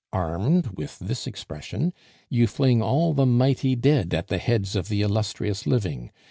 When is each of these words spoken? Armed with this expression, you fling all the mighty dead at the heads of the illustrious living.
Armed 0.11 0.69
with 0.75 0.97
this 0.97 1.27
expression, 1.27 1.93
you 2.27 2.47
fling 2.47 2.81
all 2.81 3.13
the 3.13 3.27
mighty 3.27 3.75
dead 3.75 4.15
at 4.15 4.29
the 4.29 4.39
heads 4.39 4.75
of 4.75 4.89
the 4.89 5.03
illustrious 5.03 5.67
living. 5.67 6.09